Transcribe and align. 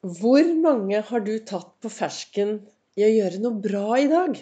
Hvor 0.00 0.46
mange 0.56 0.96
har 1.04 1.20
du 1.20 1.34
tatt 1.44 1.74
på 1.84 1.90
fersken 1.92 2.54
i 2.96 3.02
å 3.04 3.08
gjøre 3.10 3.40
noe 3.42 3.58
bra 3.60 3.98
i 4.00 4.06
dag? 4.08 4.38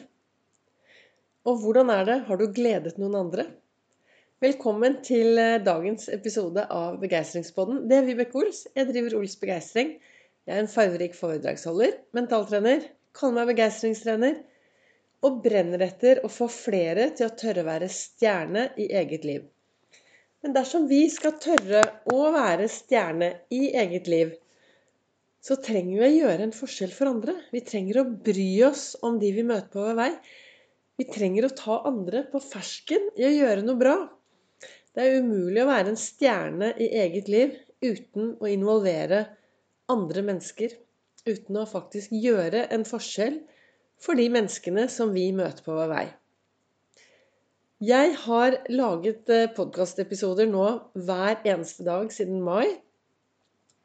Og 1.51 1.59
hvordan 1.65 1.91
er 1.91 2.05
det? 2.07 2.17
Har 2.29 2.39
du 2.39 2.45
gledet 2.55 2.93
noen 3.03 3.17
andre? 3.19 3.49
Velkommen 4.39 5.01
til 5.03 5.35
eh, 5.35 5.57
dagens 5.59 6.07
episode 6.15 6.63
av 6.63 7.01
Begeistringspodden. 7.03 7.83
Det 7.91 7.99
er 7.99 8.07
Vibeke 8.07 8.39
Ols. 8.39 8.63
Jeg 8.79 8.87
driver 8.93 9.19
Ols 9.19 9.35
Begeistring. 9.43 9.97
Jeg 10.47 10.55
er 10.55 10.63
en 10.63 10.71
fargerik 10.71 11.19
foredragsholder, 11.19 11.99
mentaltrener, 12.15 12.87
kaller 13.19 13.41
meg 13.41 13.51
begeistringstrener 13.57 14.39
og 15.27 15.43
brenner 15.43 15.89
etter 15.91 16.23
å 16.23 16.31
få 16.31 16.47
flere 16.55 17.11
til 17.19 17.33
å 17.33 17.35
tørre 17.35 17.67
å 17.67 17.73
være 17.75 17.91
stjerne 17.91 18.69
i 18.79 18.93
eget 19.03 19.27
liv. 19.27 19.49
Men 20.39 20.55
dersom 20.55 20.87
vi 20.87 21.09
skal 21.11 21.41
tørre 21.43 21.83
å 22.15 22.29
være 22.31 22.71
stjerne 22.71 23.41
i 23.51 23.73
eget 23.75 24.07
liv, 24.07 24.39
så 25.49 25.57
trenger 25.65 26.03
vi 26.03 26.05
å 26.05 26.17
gjøre 26.27 26.45
en 26.45 26.53
forskjell 26.53 26.91
for 26.93 27.09
andre. 27.09 27.33
Vi 27.55 27.63
trenger 27.65 28.03
å 28.03 28.09
bry 28.27 28.51
oss 28.67 28.91
om 29.07 29.17
de 29.21 29.31
vi 29.33 29.47
møter 29.49 29.71
på 29.73 29.87
vår 29.87 29.97
vei. 29.97 30.11
Vi 31.01 31.07
trenger 31.09 31.47
å 31.47 31.55
ta 31.57 31.79
andre 31.89 32.25
på 32.29 32.41
fersken 32.43 33.07
i 33.17 33.25
å 33.25 33.33
gjøre 33.33 33.65
noe 33.65 33.81
bra. 33.81 33.97
Det 34.93 35.07
er 35.07 35.23
umulig 35.23 35.63
å 35.63 35.71
være 35.71 35.95
en 35.95 36.01
stjerne 36.01 36.73
i 36.77 36.91
eget 37.01 37.31
liv 37.33 37.55
uten 37.81 38.35
å 38.43 38.51
involvere 38.51 39.23
andre 39.89 40.25
mennesker. 40.27 40.75
Uten 41.25 41.61
å 41.61 41.69
faktisk 41.71 42.13
gjøre 42.13 42.67
en 42.75 42.85
forskjell 42.89 43.39
for 44.03 44.21
de 44.21 44.27
menneskene 44.35 44.85
som 44.93 45.15
vi 45.17 45.31
møter 45.33 45.65
på 45.65 45.77
vår 45.79 45.93
vei. 45.95 46.07
Jeg 47.89 48.17
har 48.25 48.59
laget 48.75 49.31
eh, 49.31 49.49
podkastepisoder 49.55 50.49
nå 50.51 50.67
hver 50.99 51.41
eneste 51.47 51.87
dag 51.87 52.11
siden 52.13 52.43
mai. 52.43 52.67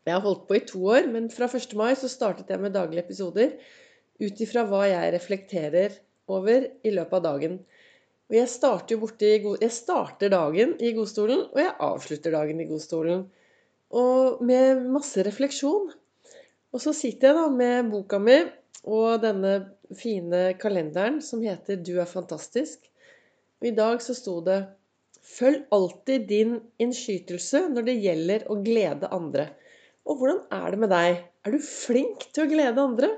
Jeg 0.03 0.17
har 0.17 0.25
holdt 0.25 0.47
på 0.49 0.57
i 0.57 0.65
to 0.67 0.81
år, 0.91 1.07
men 1.11 1.29
fra 1.31 1.47
1. 1.47 1.75
mai 1.79 1.93
så 1.95 2.09
startet 2.11 2.49
jeg 2.51 2.59
med 2.59 2.75
daglige 2.75 3.05
episoder 3.05 3.53
ut 4.19 4.41
ifra 4.45 4.65
hva 4.67 4.83
jeg 4.89 5.13
reflekterer 5.15 5.95
over 6.31 6.67
i 6.83 6.91
løpet 6.91 7.17
av 7.19 7.23
dagen. 7.23 7.55
Og 8.31 8.37
jeg 8.37 8.49
starter, 8.51 8.99
god, 8.99 9.61
jeg 9.61 9.71
starter 9.75 10.31
dagen 10.33 10.75
i 10.83 10.91
godstolen, 10.95 11.45
og 11.53 11.59
jeg 11.59 11.75
avslutter 11.87 12.35
dagen 12.35 12.59
i 12.59 12.67
godstolen. 12.67 13.25
Og 13.93 14.43
med 14.43 14.83
masse 14.91 15.23
refleksjon. 15.23 15.91
Og 16.73 16.81
så 16.81 16.93
sitter 16.97 17.29
jeg 17.29 17.37
da 17.37 17.47
med 17.53 17.91
boka 17.91 18.19
mi 18.19 18.39
og 18.83 19.21
denne 19.23 19.53
fine 19.95 20.55
kalenderen 20.59 21.21
som 21.21 21.43
heter 21.45 21.77
'Du 21.77 21.99
er 22.01 22.09
fantastisk'. 22.09 22.89
Og 23.61 23.67
i 23.67 23.75
dag 23.75 24.01
så 24.01 24.13
sto 24.17 24.41
det 24.41 24.65
'Følg 25.21 25.67
alltid 25.71 26.27
din 26.27 26.61
innskytelse 26.79 27.69
når 27.69 27.85
det 27.85 28.01
gjelder 28.01 28.49
å 28.49 28.63
glede 28.63 29.07
andre'. 29.07 29.53
Og 30.03 30.19
hvordan 30.19 30.41
er 30.51 30.73
det 30.73 30.79
med 30.83 30.91
deg? 30.91 31.21
Er 31.45 31.53
du 31.53 31.61
flink 31.63 32.25
til 32.33 32.45
å 32.45 32.51
glede 32.51 32.83
andre? 32.83 33.09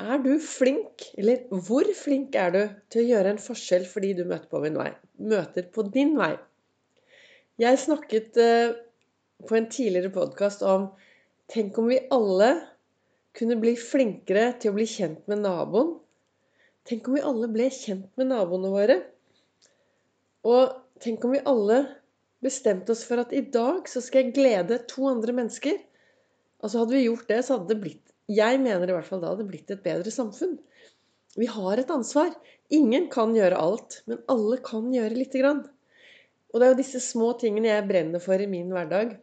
Er 0.00 0.22
du 0.24 0.32
flink, 0.40 1.04
eller 1.20 1.42
hvor 1.66 1.88
flink 1.96 2.36
er 2.38 2.54
du 2.54 2.60
til 2.92 3.02
å 3.02 3.08
gjøre 3.10 3.34
en 3.34 3.42
forskjell 3.42 3.84
for 3.88 4.04
de 4.04 4.14
du 4.16 4.22
møter 4.24 4.48
på, 4.48 4.62
vei, 4.64 4.92
møter 5.20 5.66
på 5.74 5.84
din 5.92 6.14
vei? 6.18 6.32
Jeg 7.60 7.82
snakket 7.82 8.38
eh, 8.40 8.72
på 9.44 9.58
en 9.58 9.68
tidligere 9.68 10.12
podkast 10.14 10.64
om 10.64 10.90
Tenk 11.50 11.76
om 11.82 11.88
vi 11.90 11.98
alle 12.14 12.52
kunne 13.34 13.56
bli 13.58 13.72
flinkere 13.74 14.52
til 14.62 14.70
å 14.70 14.76
bli 14.76 14.86
kjent 14.86 15.24
med 15.30 15.42
naboen. 15.42 15.96
Tenk 16.86 17.08
om 17.10 17.16
vi 17.18 17.24
alle 17.26 17.48
ble 17.50 17.66
kjent 17.74 18.06
med 18.20 18.30
naboene 18.30 18.70
våre. 18.70 18.96
Og 20.46 20.76
tenk 21.02 21.26
om 21.26 21.34
vi 21.34 21.42
alle 21.50 21.80
bestemte 22.44 22.94
oss 22.94 23.02
for 23.08 23.20
at 23.20 23.34
i 23.36 23.42
dag 23.42 23.88
så 23.90 24.00
skal 24.04 24.24
jeg 24.24 24.36
glede 24.38 24.78
to 24.90 25.08
andre 25.10 25.34
mennesker. 25.36 25.76
Altså 26.60 26.82
Hadde 26.82 26.96
vi 26.96 27.06
gjort 27.06 27.28
det, 27.30 27.40
så 27.44 27.56
hadde 27.56 27.72
det 27.72 27.80
blitt 27.82 28.14
Jeg 28.30 28.60
mener 28.62 28.90
i 28.90 28.96
hvert 28.96 29.08
fall 29.08 29.22
da 29.22 29.32
hadde 29.32 29.44
det 29.44 29.50
blitt 29.50 29.72
et 29.74 29.82
bedre 29.84 30.12
samfunn. 30.14 30.58
Vi 31.38 31.46
har 31.50 31.80
et 31.80 31.90
ansvar. 31.94 32.32
Ingen 32.74 33.08
kan 33.10 33.34
gjøre 33.34 33.58
alt, 33.58 34.00
men 34.10 34.20
alle 34.30 34.60
kan 34.66 34.90
gjøre 34.94 35.16
lite 35.16 35.42
grann. 35.42 35.64
Og 36.50 36.58
det 36.58 36.66
er 36.66 36.72
jo 36.72 36.80
disse 36.80 37.02
små 37.02 37.32
tingene 37.38 37.70
jeg 37.70 37.86
brenner 37.88 38.22
for 38.22 38.42
i 38.42 38.48
min 38.50 38.70
hverdag. 38.74 39.16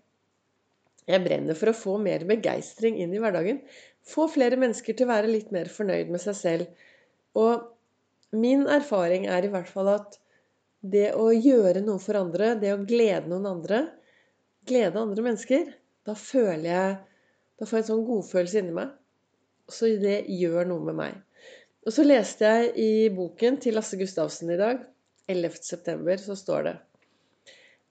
Jeg 1.07 1.23
brenner 1.23 1.55
for 1.55 1.71
å 1.71 1.77
få 1.77 1.95
mer 2.03 2.25
begeistring 2.27 2.99
inn 2.99 3.13
i 3.15 3.19
hverdagen. 3.23 3.61
Få 4.07 4.27
flere 4.31 4.59
mennesker 4.59 4.95
til 4.95 5.07
å 5.07 5.13
være 5.13 5.31
litt 5.31 5.51
mer 5.55 5.71
fornøyd 5.71 6.11
med 6.11 6.23
seg 6.23 6.37
selv. 6.39 6.85
Og 7.39 7.67
min 8.35 8.65
erfaring 8.71 9.27
er 9.31 9.47
i 9.47 9.51
hvert 9.51 9.71
fall 9.71 9.91
at 9.93 10.17
det 10.83 11.11
å 11.15 11.29
gjøre 11.31 11.83
noe 11.83 11.99
for 12.03 12.19
andre, 12.19 12.55
det 12.59 12.73
å 12.75 12.83
glede 12.87 13.27
noen 13.31 13.47
andre, 13.49 13.85
glede 14.67 14.99
andre 14.99 15.23
mennesker, 15.23 15.71
da 16.07 16.15
føler 16.15 16.67
jeg 16.67 16.97
da 17.57 17.65
får 17.65 17.79
jeg 17.79 17.85
en 17.85 17.89
sånn 17.91 18.07
godfølelse 18.07 18.61
inni 18.61 18.75
meg. 18.77 18.91
Så 19.67 19.89
det 19.99 20.19
gjør 20.31 20.67
noe 20.69 20.85
med 20.87 20.97
meg. 20.99 21.15
Og 21.87 21.93
så 21.95 22.03
leste 22.03 22.47
jeg 22.47 22.71
i 22.83 22.91
boken 23.15 23.57
til 23.63 23.77
Lasse 23.77 23.97
Gustavsen 23.99 24.51
i 24.53 24.59
dag, 24.59 24.83
11.9., 25.31 26.17
så 26.23 26.35
står 26.39 26.67
det 26.67 26.75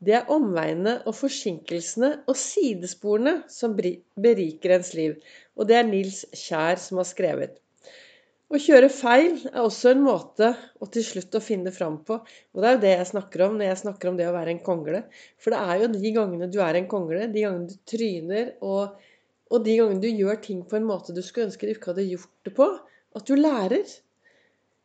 Det 0.06 0.14
er 0.18 0.32
omveiene 0.32 0.98
og 1.08 1.16
forsinkelsene 1.16 2.10
og 2.28 2.36
sidesporene 2.40 3.38
som 3.52 3.76
beriker 3.76 4.76
ens 4.76 4.92
liv. 4.96 5.16
Og 5.56 5.68
det 5.68 5.78
er 5.80 5.88
Nils 5.88 6.24
Kjær 6.32 6.80
som 6.80 7.00
har 7.00 7.08
skrevet. 7.08 7.56
Å 8.46 8.60
kjøre 8.62 8.92
feil 8.94 9.32
er 9.48 9.64
også 9.64 9.90
en 9.90 10.04
måte 10.06 10.52
å 10.78 10.86
til 10.92 11.02
slutt 11.02 11.34
å 11.34 11.42
finne 11.42 11.72
fram 11.74 11.96
på. 12.06 12.20
Og 12.54 12.62
det 12.62 12.68
er 12.68 12.76
jo 12.76 12.82
det 12.84 12.92
jeg 12.92 13.08
snakker 13.10 13.42
om 13.48 13.56
når 13.56 13.72
jeg 13.72 13.80
snakker 13.80 14.12
om 14.12 14.20
det 14.20 14.28
å 14.28 14.36
være 14.36 14.52
en 14.54 14.62
kongle. 14.68 15.00
For 15.42 15.50
det 15.50 15.62
er 15.64 15.80
jo 15.82 15.88
de 15.96 16.12
gangene 16.14 16.52
du 16.52 16.60
er 16.62 16.78
en 16.78 16.86
kongle, 16.92 17.26
de 17.32 17.42
gangene 17.42 17.72
du 17.72 17.80
tryner 17.90 18.52
og 18.62 19.00
og 19.52 19.62
de 19.66 19.76
gangene 19.78 20.02
du 20.02 20.08
gjør 20.10 20.40
ting 20.42 20.62
på 20.66 20.78
en 20.78 20.88
måte 20.88 21.14
du 21.14 21.22
skulle 21.22 21.50
ønske 21.50 21.68
du 21.68 21.74
ikke 21.74 21.92
hadde 21.92 22.08
gjort 22.08 22.48
det 22.48 22.52
på, 22.56 22.68
at 23.16 23.26
du 23.28 23.34
lærer. 23.38 23.90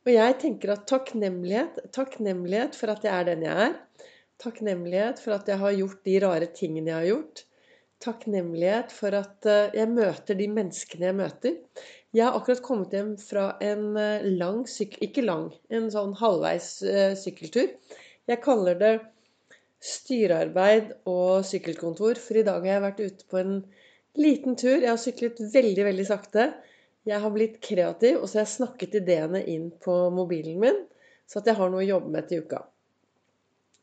Og 0.06 0.12
jeg 0.14 0.36
tenker 0.42 0.74
at 0.74 0.88
takknemlighet, 0.90 1.80
takknemlighet 1.94 2.78
for 2.78 2.94
at 2.94 3.06
jeg 3.06 3.14
er 3.14 3.30
den 3.30 3.46
jeg 3.46 3.70
er, 3.70 3.80
takknemlighet 4.42 5.22
for 5.22 5.38
at 5.38 5.50
jeg 5.50 5.62
har 5.62 5.78
gjort 5.78 6.06
de 6.08 6.20
rare 6.24 6.50
tingene 6.58 6.90
jeg 6.90 6.98
har 6.98 7.10
gjort, 7.10 7.44
takknemlighet 8.02 8.94
for 8.94 9.18
at 9.18 9.50
eh, 9.50 9.76
jeg 9.78 9.90
møter 9.92 10.38
de 10.38 10.48
menneskene 10.50 11.10
jeg 11.10 11.18
møter. 11.18 11.58
Jeg 12.12 12.26
har 12.26 12.38
akkurat 12.38 12.64
kommet 12.66 12.96
hjem 12.96 13.12
fra 13.22 13.52
en 13.64 13.98
eh, 14.00 14.26
lang 14.42 14.64
sykkel... 14.70 15.06
Ikke 15.06 15.26
lang, 15.26 15.52
en 15.70 15.90
sånn 15.94 16.16
halvveis 16.18 16.74
uh, 16.86 17.14
sykkeltur. 17.18 17.70
Jeg 18.30 18.42
kaller 18.44 18.80
det 18.80 18.96
styrearbeid 19.82 20.92
og 21.10 21.46
sykkelkontor, 21.48 22.20
for 22.22 22.38
i 22.38 22.46
dag 22.46 22.66
har 22.66 22.76
jeg 22.76 22.86
vært 22.88 23.06
ute 23.06 23.30
på 23.30 23.40
en 23.42 23.56
Liten 24.20 24.58
tur. 24.60 24.82
Jeg 24.82 24.92
har 24.92 25.00
syklet 25.00 25.40
veldig, 25.54 25.86
veldig 25.88 26.06
sakte. 26.08 26.50
Jeg 27.08 27.22
har 27.24 27.34
blitt 27.34 27.62
kreativ, 27.64 28.20
og 28.20 28.28
så 28.30 28.40
har 28.40 28.46
jeg 28.46 28.56
snakket 28.58 29.00
ideene 29.00 29.42
inn 29.50 29.70
på 29.82 29.96
mobilen 30.14 30.60
min, 30.62 30.78
så 31.26 31.40
at 31.40 31.48
jeg 31.50 31.58
har 31.58 31.72
noe 31.72 31.82
å 31.82 31.88
jobbe 31.88 32.12
med 32.14 32.28
til 32.30 32.44
uka. 32.46 32.60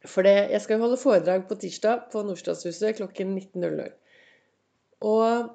For 0.07 0.23
det, 0.23 0.37
jeg 0.53 0.63
skal 0.63 0.79
jo 0.79 0.85
holde 0.85 1.01
foredrag 1.01 1.49
på 1.49 1.57
tirsdag 1.59 2.05
på 2.13 2.23
Nordstadshuset 2.27 3.01
klokken 3.01 3.33
19.00. 3.35 3.89
Og 5.09 5.51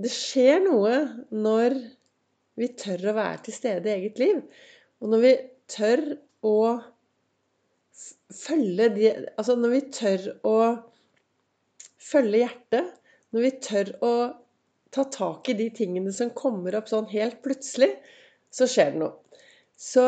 det 0.00 0.12
skjer 0.12 0.60
noe 0.66 0.98
når 1.32 1.78
vi 2.60 2.68
tør 2.76 3.10
å 3.12 3.16
være 3.16 3.44
til 3.46 3.56
stede 3.56 3.88
i 3.88 3.96
eget 3.96 4.20
liv. 4.20 4.42
Og 5.00 5.12
når 5.14 5.24
vi 5.24 5.32
tør 5.70 6.04
å 6.44 6.56
følge 8.32 8.86
de 8.94 9.08
Altså 9.36 9.56
når 9.58 9.72
vi 9.74 9.80
tør 9.92 10.26
å 10.46 10.56
følge 12.00 12.44
hjertet, 12.44 12.99
når 13.30 13.46
vi 13.46 13.50
tør 13.62 13.92
å 14.06 14.12
ta 14.94 15.04
tak 15.14 15.48
i 15.50 15.56
de 15.58 15.68
tingene 15.74 16.12
som 16.14 16.32
kommer 16.34 16.74
opp 16.78 16.90
sånn 16.90 17.08
helt 17.12 17.40
plutselig, 17.44 17.92
så 18.50 18.66
skjer 18.66 18.94
det 18.94 19.02
noe. 19.04 19.38
Så 19.78 20.04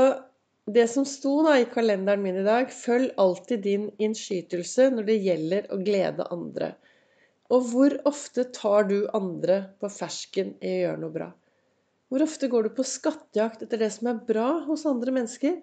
det 0.70 0.86
som 0.90 1.06
sto 1.08 1.40
da 1.46 1.56
i 1.58 1.68
kalenderen 1.70 2.22
min 2.22 2.38
i 2.38 2.46
dag 2.46 2.68
Følg 2.74 3.14
alltid 3.18 3.62
din 3.64 3.86
innskytelse 4.02 4.90
når 4.94 5.08
det 5.08 5.16
gjelder 5.24 5.70
å 5.74 5.78
glede 5.82 6.26
andre. 6.34 6.74
Og 7.52 7.66
hvor 7.72 7.96
ofte 8.08 8.44
tar 8.54 8.86
du 8.90 8.98
andre 9.14 9.62
på 9.80 9.90
fersken 9.92 10.54
i 10.60 10.76
å 10.76 10.82
gjøre 10.84 11.02
noe 11.02 11.16
bra? 11.16 11.30
Hvor 12.12 12.24
ofte 12.26 12.48
går 12.52 12.68
du 12.68 12.74
på 12.76 12.86
skattejakt 12.86 13.64
etter 13.64 13.80
det 13.80 13.90
som 13.94 14.10
er 14.10 14.22
bra 14.28 14.48
hos 14.66 14.84
andre 14.88 15.14
mennesker? 15.14 15.58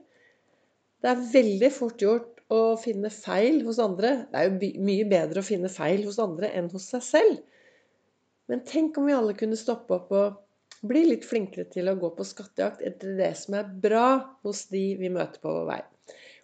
Det 1.00 1.12
er 1.12 1.28
veldig 1.32 1.72
fort 1.72 2.04
gjort 2.04 2.39
å 2.50 2.76
finne 2.82 3.12
feil 3.14 3.62
hos 3.68 3.80
andre. 3.82 4.26
Det 4.32 4.40
er 4.42 4.50
jo 4.50 4.84
mye 4.86 5.08
bedre 5.10 5.42
å 5.42 5.46
finne 5.46 5.70
feil 5.72 6.04
hos 6.08 6.20
andre 6.22 6.50
enn 6.58 6.70
hos 6.74 6.90
seg 6.94 7.06
selv. 7.06 7.40
Men 8.50 8.66
tenk 8.66 8.98
om 8.98 9.06
vi 9.06 9.14
alle 9.14 9.38
kunne 9.38 9.60
stoppe 9.60 10.00
opp 10.00 10.14
og 10.18 10.86
bli 10.90 11.04
litt 11.10 11.26
flinkere 11.28 11.68
til 11.70 11.92
å 11.92 11.98
gå 12.00 12.10
på 12.16 12.26
skattejakt 12.26 12.82
etter 12.88 13.18
det 13.20 13.32
som 13.38 13.58
er 13.60 13.72
bra 13.84 14.10
hos 14.46 14.66
de 14.74 14.84
vi 15.00 15.12
møter 15.14 15.42
på 15.44 15.52
vår 15.54 15.68
vei. 15.70 15.82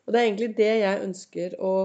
Og 0.06 0.14
det 0.14 0.20
er 0.20 0.28
egentlig 0.28 0.52
det 0.60 0.74
jeg 0.84 1.06
ønsker 1.08 1.56
å 1.64 1.76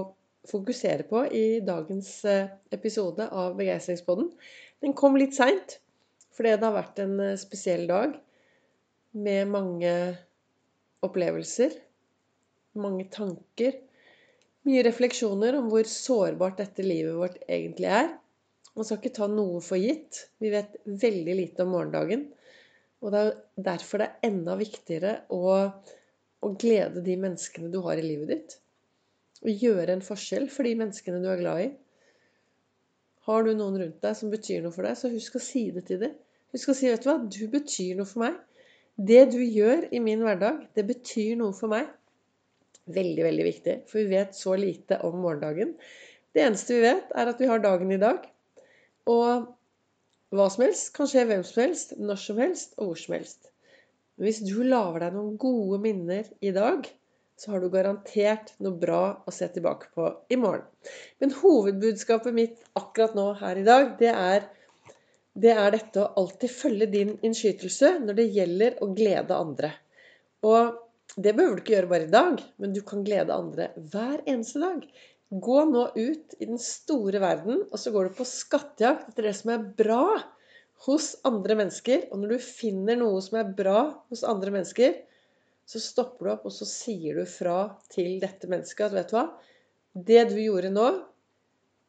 fokusere 0.49 1.05
på 1.09 1.23
i 1.37 1.45
dagens 1.65 2.09
eh, 2.25 2.51
episode 2.73 3.27
av 3.29 3.55
Begeistringspodden. 3.57 4.29
Den 4.81 4.93
kom 4.97 5.17
litt 5.17 5.37
seint, 5.37 5.77
fordi 6.35 6.55
det 6.57 6.67
har 6.67 6.77
vært 6.77 7.01
en 7.01 7.15
eh, 7.21 7.37
spesiell 7.39 7.87
dag 7.89 8.17
med 9.11 9.49
mange 9.53 9.93
opplevelser, 11.05 11.73
mange 12.81 13.07
tanker, 13.13 13.77
mye 14.67 14.83
refleksjoner 14.85 15.57
om 15.57 15.69
hvor 15.71 15.87
sårbart 15.89 16.59
dette 16.61 16.85
livet 16.85 17.17
vårt 17.17 17.39
egentlig 17.47 17.89
er. 17.89 18.11
Man 18.77 18.87
skal 18.87 19.01
ikke 19.01 19.15
ta 19.17 19.27
noe 19.27 19.59
for 19.63 19.81
gitt. 19.81 20.27
Vi 20.39 20.51
vet 20.53 20.77
veldig 20.85 21.35
lite 21.37 21.65
om 21.65 21.73
morgendagen. 21.75 22.27
Og 23.01 23.13
det 23.13 23.21
er 23.21 23.31
derfor 23.67 24.01
det 24.01 24.07
er 24.07 24.29
enda 24.29 24.55
viktigere 24.59 25.13
å, 25.33 25.55
å 26.45 26.51
glede 26.61 27.03
de 27.05 27.17
menneskene 27.19 27.71
du 27.73 27.79
har 27.85 27.99
i 27.99 28.05
livet 28.05 28.31
ditt. 28.31 28.57
Og 29.41 29.65
gjøre 29.65 29.97
en 29.97 30.05
forskjell 30.05 30.45
for 30.53 30.69
de 30.69 30.75
menneskene 30.77 31.21
du 31.23 31.27
er 31.31 31.41
glad 31.41 31.63
i. 31.65 31.71
Har 33.27 33.45
du 33.45 33.51
noen 33.53 33.79
rundt 33.81 34.01
deg 34.05 34.17
som 34.17 34.31
betyr 34.33 34.61
noe 34.63 34.73
for 34.73 34.85
deg, 34.85 34.97
så 34.97 35.09
husk 35.11 35.37
å 35.37 35.43
si 35.43 35.67
det 35.73 35.85
til 35.89 35.99
dem. 36.05 36.13
Husk 36.53 36.71
å 36.71 36.75
si, 36.77 36.89
vet 36.89 37.03
du 37.03 37.09
hva, 37.09 37.17
du 37.21 37.43
betyr 37.51 37.97
noe 37.97 38.09
for 38.09 38.23
meg. 38.25 38.37
Det 38.97 39.23
du 39.33 39.39
gjør 39.41 39.87
i 39.93 40.01
min 40.03 40.23
hverdag, 40.25 40.65
det 40.77 40.85
betyr 40.89 41.37
noe 41.39 41.55
for 41.57 41.71
meg. 41.71 41.89
Veldig, 42.89 43.23
veldig 43.27 43.43
viktig, 43.45 43.75
for 43.89 44.01
vi 44.01 44.17
vet 44.17 44.35
så 44.35 44.55
lite 44.57 44.97
om 45.05 45.19
morgendagen. 45.21 45.75
Det 46.33 46.41
eneste 46.45 46.77
vi 46.77 46.85
vet, 46.87 47.11
er 47.13 47.29
at 47.29 47.41
vi 47.41 47.49
har 47.49 47.61
dagen 47.61 47.91
i 47.93 47.99
dag. 48.01 48.23
Og 49.11 49.51
hva 50.31 50.47
som 50.49 50.63
helst 50.65 50.93
kan 50.95 51.09
skje 51.11 51.27
hvem 51.29 51.43
som 51.45 51.61
helst, 51.65 51.93
når 51.99 52.19
som 52.23 52.39
helst 52.41 52.77
og 52.79 52.91
hvor 52.91 52.99
som 52.99 53.15
helst. 53.17 53.51
Hvis 54.21 54.41
du 54.45 54.61
lager 54.63 55.05
deg 55.05 55.15
noen 55.15 55.37
gode 55.41 55.79
minner 55.83 56.27
i 56.45 56.53
dag, 56.55 56.87
så 57.41 57.53
har 57.53 57.63
du 57.63 57.71
garantert 57.73 58.53
noe 58.61 58.77
bra 58.77 59.01
å 59.25 59.33
se 59.33 59.47
tilbake 59.49 59.89
på 59.95 60.07
i 60.29 60.37
morgen. 60.37 60.67
Men 61.19 61.33
hovedbudskapet 61.39 62.35
mitt 62.37 62.59
akkurat 62.77 63.15
nå 63.17 63.31
her 63.39 63.57
i 63.57 63.65
dag, 63.65 63.95
det 63.99 64.11
er, 64.13 64.45
det 65.33 65.55
er 65.55 65.73
dette 65.73 66.03
å 66.03 66.11
alltid 66.21 66.53
følge 66.53 66.89
din 66.93 67.15
innskytelse 67.25 67.95
når 68.05 68.19
det 68.19 68.27
gjelder 68.35 68.77
å 68.85 68.91
glede 68.93 69.39
andre. 69.41 69.73
Og 70.45 70.77
det 71.19 71.33
behøver 71.35 71.57
du 71.57 71.63
ikke 71.63 71.73
gjøre 71.75 71.91
bare 71.91 72.07
i 72.07 72.11
dag, 72.11 72.43
men 72.61 72.75
du 72.75 72.81
kan 72.87 73.03
glede 73.03 73.35
andre 73.35 73.71
hver 73.91 74.21
eneste 74.29 74.61
dag. 74.63 74.85
Gå 75.31 75.63
nå 75.67 75.85
ut 75.95 76.35
i 76.39 76.47
den 76.47 76.59
store 76.61 77.21
verden, 77.23 77.65
og 77.71 77.79
så 77.79 77.91
går 77.91 78.09
du 78.09 78.17
på 78.19 78.27
skattejakt 78.27 79.11
etter 79.11 79.27
det 79.27 79.35
som 79.37 79.53
er 79.53 79.65
bra 79.79 80.05
hos 80.87 81.13
andre 81.27 81.57
mennesker. 81.61 82.07
Og 82.11 82.21
når 82.21 82.35
du 82.35 82.43
finner 82.43 82.99
noe 82.99 83.21
som 83.23 83.39
er 83.41 83.53
bra 83.57 83.85
hos 84.11 84.25
andre 84.27 84.53
mennesker, 84.55 84.97
så 85.67 85.79
stopper 85.79 86.27
du 86.27 86.33
opp, 86.33 86.47
og 86.49 86.55
så 86.55 86.67
sier 86.67 87.19
du 87.19 87.27
fra 87.29 87.77
til 87.93 88.17
dette 88.23 88.49
mennesket 88.51 88.89
at 88.89 88.97
vet 88.97 89.11
du 89.11 89.17
hva, 89.17 89.27
det 89.91 90.25
du 90.31 90.37
gjorde 90.39 90.71
nå, 90.73 90.87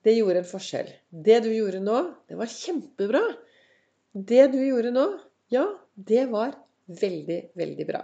det 0.03 0.17
gjorde 0.17 0.43
en 0.43 0.51
forskjell. 0.51 0.91
Det 1.11 1.39
du 1.45 1.51
gjorde 1.55 1.83
nå, 1.83 1.99
det 2.31 2.39
var 2.39 2.51
kjempebra. 2.51 3.23
Det 4.13 4.49
du 4.55 4.59
gjorde 4.61 4.91
nå, 4.95 5.07
ja, 5.55 5.67
det 5.95 6.27
var 6.31 6.57
veldig, 7.03 7.41
veldig 7.59 7.87
bra. 7.89 8.03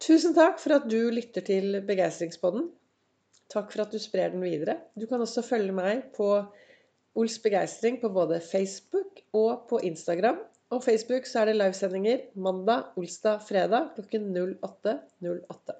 Tusen 0.00 0.32
takk 0.32 0.56
for 0.62 0.78
at 0.78 0.86
du 0.88 1.10
lytter 1.12 1.44
til 1.44 1.74
Begeistringspodden. 1.84 2.70
Takk 3.52 3.72
for 3.74 3.82
at 3.84 3.92
du 3.92 3.98
sprer 4.00 4.30
den 4.32 4.40
videre. 4.40 4.78
Du 4.96 5.04
kan 5.10 5.20
også 5.20 5.42
følge 5.44 5.74
meg 5.76 6.06
på 6.16 6.28
Ols 7.20 7.36
Begeistring 7.44 7.98
på 8.00 8.08
både 8.14 8.38
Facebook 8.40 9.20
og 9.36 9.66
på 9.68 9.82
Instagram. 9.84 10.38
Og 10.70 10.84
Facebook 10.86 11.26
så 11.28 11.42
er 11.42 11.50
det 11.50 11.58
livesendinger 11.58 12.24
mandag, 12.38 12.94
olsdag, 12.96 13.42
fredag 13.44 13.90
klokken 13.96 14.30
08.08. 14.38 14.96
08. 15.20 15.76